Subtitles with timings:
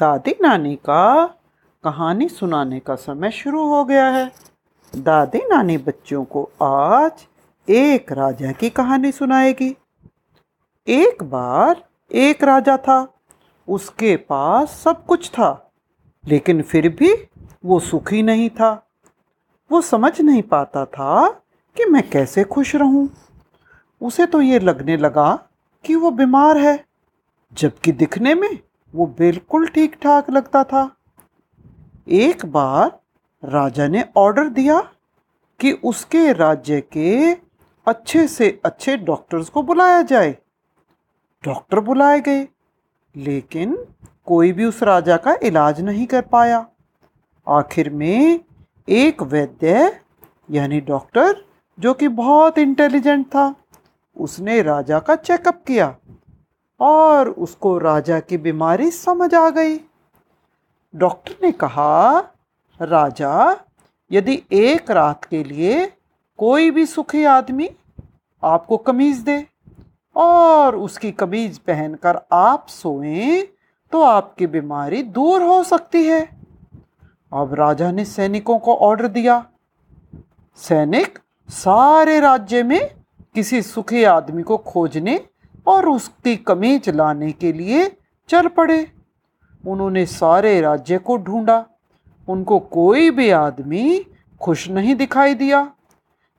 [0.00, 1.24] दादी नानी का
[1.84, 4.30] कहानी सुनाने का समय शुरू हो गया है।
[4.92, 7.26] दादी नानी बच्चों को आज
[7.68, 9.68] एक राजा की कहानी सुनाएगी।
[10.86, 13.14] एक बार एक राजा था,
[13.68, 15.50] उसके पास सब कुछ था,
[16.24, 17.12] लेकिन फिर भी
[17.64, 18.72] वो सुखी नहीं था।
[19.70, 21.28] वो समझ नहीं पाता था
[21.76, 23.08] कि मैं कैसे खुश रहूँ।
[24.00, 25.32] उसे तो ये लगने लगा
[25.84, 26.84] कि वो बीमार है,
[27.52, 28.50] जबकि दिखने में
[28.94, 30.90] वो बिल्कुल ठीक ठाक लगता था।
[32.08, 32.98] एक बार
[33.42, 34.80] राजा ने ऑर्डर दिया
[35.60, 37.32] कि उसके राज्य के
[37.86, 40.36] अच्छे से अच्छे डॉक्टर्स को बुलाया जाए।
[41.44, 42.46] डॉक्टर बुलाए गए,
[43.14, 43.76] लेकिन
[44.26, 46.66] कोई भी उस राजा का इलाज नहीं कर पाया।
[47.46, 48.40] आखिर में
[48.88, 50.00] एक वैद्य,
[50.50, 51.44] यानी डॉक्टर,
[51.78, 53.54] जो कि बहुत इंटेलिजेंट था,
[54.16, 55.94] उसने राजा का चेकअप किया।
[56.80, 59.78] और उसको राजा की बीमारी समझ आ गई।
[60.94, 62.18] डॉक्टर ने कहा,
[62.82, 63.56] राजा,
[64.12, 65.92] यदि एक रात के लिए
[66.38, 67.70] कोई भी सुखी आदमी
[68.42, 69.46] आपको कमीज़ दे
[70.16, 73.42] और उसकी कमीज़ पहनकर आप सोएँ
[73.92, 76.20] तो आपकी बीमारी दूर हो सकती है।
[77.32, 79.44] अब राजा ने सैनिकों को ऑर्डर दिया।
[80.56, 82.94] सैनिक सारे राज्य में
[83.34, 85.18] किसी सुखी आदमी को खोजने
[85.66, 87.96] और उसकी कमीज लाने के लिए
[88.28, 88.90] चल पड़े।
[89.66, 91.66] उन्होंने सारे राज्य को ढूंढा।
[92.28, 94.06] उनको कोई भी आदमी
[94.40, 95.72] खुश नहीं दिखाई दिया।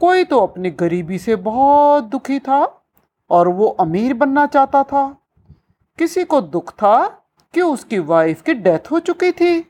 [0.00, 2.82] कोई तो अपनी गरीबी से बहुत दुखी था
[3.30, 5.16] और वो अमीर बनना चाहता था।
[5.98, 7.06] किसी को दुख था
[7.54, 9.60] कि उसकी वाइफ की डेथ हो चुकी थी।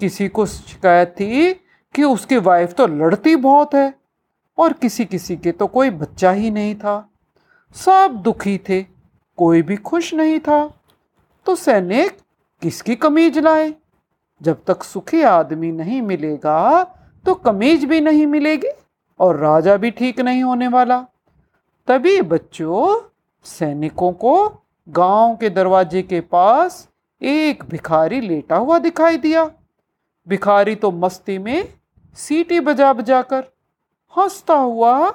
[0.00, 1.54] किसी को शिकायत थी
[1.94, 3.94] कि उसकी वाइफ तो लड़ती बहुत है।
[4.58, 7.10] और किसी किसी के तो कोई बच्चा ही नहीं था।
[7.74, 8.82] सब दुखी थे।
[9.38, 10.66] कोई भी खुश नहीं था।
[11.46, 12.18] तो सैनिक
[12.62, 13.74] किसकी कमीज लाए?
[14.42, 16.84] जब तक सुखी आदमी नहीं मिलेगा
[17.24, 18.68] तो कमीज भी नहीं मिलेगी
[19.20, 20.98] और राजा भी ठीक नहीं होने वाला।
[21.88, 23.08] तभी बच्चों,
[23.44, 26.88] सैनिकों को गाँव के दरवाजे के पास
[27.22, 29.50] एक भिखारी लेटा हुआ दिखाई दिया।
[30.28, 31.68] भिखारी तो मस्ती में
[32.16, 33.44] सीटी बजा बजा कर
[34.14, 35.14] हंसता हुआ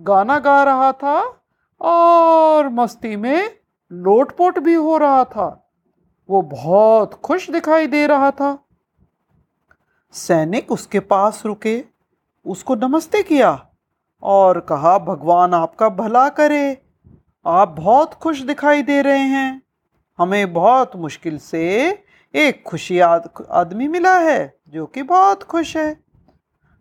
[0.00, 1.35] गाना गा रहा था।
[1.80, 3.56] और मस्ती में
[3.92, 5.70] लोटपोट भी हो रहा था।
[6.30, 8.58] वो बहुत खुश दिखाई दे रहा था।
[10.12, 11.84] सैनिक उसके पास रुके,
[12.46, 13.66] उसको नमस्ते किया
[14.22, 16.82] और कहा, भगवान आपका भला करे।
[17.46, 19.62] आप बहुत खुश दिखाई दे रहे हैं।
[20.18, 21.62] हमें बहुत मुश्किल से
[22.34, 25.90] एक खुशी आदमी मिला है जो कि बहुत खुश है।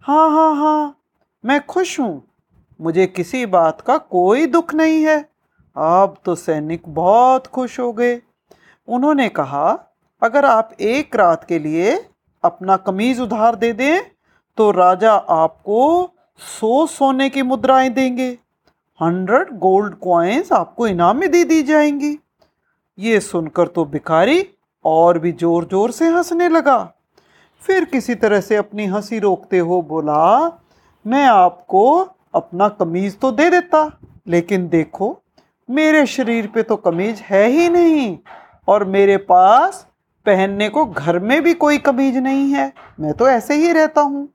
[0.04, 1.00] हाँ हाँ हाँ
[1.46, 2.35] मैं खुश हूँ।
[2.80, 5.18] मुझे किसी बात का कोई दुख नहीं है।
[5.76, 8.20] अब तो सैनिक बहुत खुश हो गए।
[8.88, 9.70] उन्होंने कहा,
[10.22, 11.94] अगर आप एक रात के लिए
[12.44, 14.02] अपना कमीज उधार दे दें
[14.58, 16.10] तो राजा आपको
[16.40, 18.28] सौ सोने की मुद्राएँ देंगे।
[19.00, 22.18] हंड्रेड गोल्ड कॉइन्स आपको इनाम में दे दी जाएँगी।
[22.98, 24.46] ये सुनकर तो भिखारी
[24.86, 26.78] और भी ज़ोर ज़ोर से हंसने लगा।
[27.62, 30.48] फिर किसी तरह से अपनी हँसी रोकते हो बोला,
[31.06, 32.04] मैं आपको
[32.36, 33.90] अपना कमीज तो दे देता,
[34.28, 35.18] लेकिन देखो,
[35.70, 38.18] मेरे शरीर पे तो कमीज है ही नहीं,
[38.68, 39.86] और मेरे पास
[40.26, 44.28] पहनने को घर में भी कोई कमीज नहीं है। मैं तो ऐसे ही रहता हूँ।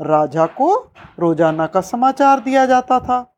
[0.00, 0.74] राजा को
[1.20, 3.34] रोज़ाना का समाचार दिया जाता था,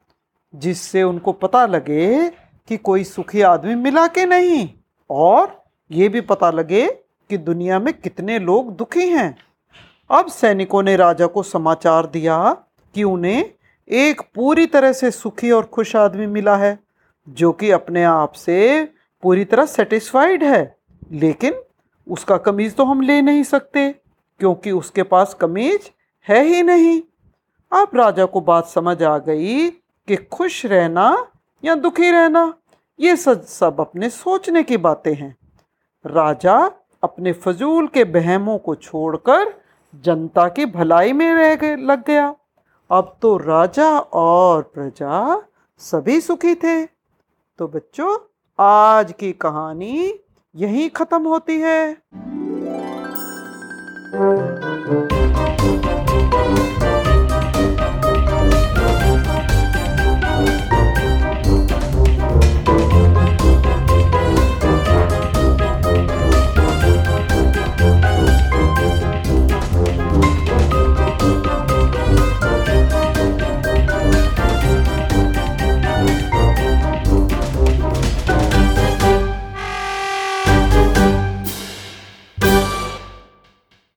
[0.55, 2.28] जिससे उनको पता लगे
[2.69, 4.69] कि कोई सुखी आदमी मिला के नहीं,
[5.11, 6.87] और ये भी पता लगे
[7.31, 9.37] कि दुनिया में कितने लोग दुखी हैं।
[10.11, 12.37] अब सैनिकों ने राजा को समाचार दिया
[12.94, 13.44] कि उन्हें
[13.91, 16.78] एक पूरी तरह से सुखी और खुश आदमी मिला है,
[17.28, 18.84] जो कि अपने आप से
[19.22, 20.77] पूरी तरह सेटिस्फाइड है।
[21.12, 21.55] लेकिन
[22.06, 23.91] उसका कमीज तो हम ले नहीं सकते,
[24.41, 25.91] क्योंकि उसके पास कमीज
[26.28, 27.00] है ही नहीं।
[27.73, 31.26] अब राजा को बात समझ आ गई कि खुश रहना
[31.62, 32.53] या दुखी रहना,
[32.99, 35.37] ये सब सब अपने सोचने की बातें हैं।
[36.05, 36.56] राजा
[37.03, 39.53] अपने फजूल के बहमों को छोड़कर
[39.94, 42.35] जनता की भलाई में रह लग गया।
[42.94, 45.43] अब तो राजा और प्रजा
[45.79, 46.87] सभी सुखी थे।
[47.58, 48.19] तो बच्चों,
[48.58, 50.20] आज की कहानी
[50.56, 51.96] यही ख़त्म होती है।